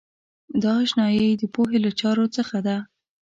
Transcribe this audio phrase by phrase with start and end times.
[0.61, 2.77] دا آشنایۍ د پوهې له چارو څخه ده.